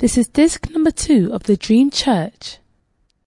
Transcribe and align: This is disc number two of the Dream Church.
This 0.00 0.16
is 0.16 0.28
disc 0.28 0.70
number 0.70 0.90
two 0.90 1.28
of 1.30 1.42
the 1.42 1.58
Dream 1.58 1.90
Church. 1.90 2.59